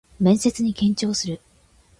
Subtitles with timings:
[0.19, 1.39] 面接に緊張する